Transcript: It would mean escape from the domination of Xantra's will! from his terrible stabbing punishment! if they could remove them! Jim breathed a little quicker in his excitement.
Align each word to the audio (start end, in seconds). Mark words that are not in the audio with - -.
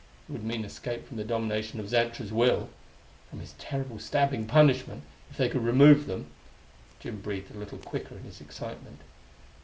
It 0.27 0.31
would 0.31 0.43
mean 0.43 0.65
escape 0.65 1.07
from 1.07 1.17
the 1.17 1.23
domination 1.23 1.79
of 1.79 1.85
Xantra's 1.87 2.33
will! 2.33 2.69
from 3.29 3.39
his 3.39 3.53
terrible 3.59 3.99
stabbing 3.99 4.47
punishment! 4.47 5.03
if 5.29 5.37
they 5.37 5.47
could 5.47 5.63
remove 5.63 6.07
them! 6.07 6.25
Jim 6.99 7.21
breathed 7.21 7.53
a 7.55 7.59
little 7.59 7.77
quicker 7.77 8.15
in 8.17 8.23
his 8.23 8.41
excitement. 8.41 9.01